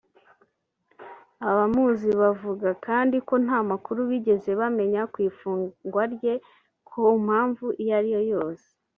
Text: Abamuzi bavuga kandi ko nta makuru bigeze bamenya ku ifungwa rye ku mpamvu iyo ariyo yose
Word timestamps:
Abamuzi 1.49 2.09
bavuga 2.21 2.69
kandi 2.85 3.17
ko 3.27 3.35
nta 3.45 3.59
makuru 3.69 3.99
bigeze 4.11 4.49
bamenya 4.61 5.01
ku 5.11 5.17
ifungwa 5.29 6.03
rye 6.13 6.33
ku 6.87 7.01
mpamvu 7.25 7.65
iyo 7.81 7.93
ariyo 7.99 8.21
yose 8.33 8.67